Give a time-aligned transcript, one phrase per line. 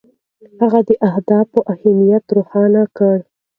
[0.59, 3.15] هغه د اهدافو اهمیت روښانه کړ.